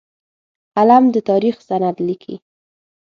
[0.77, 2.35] قلم د تاریخ سند لیکي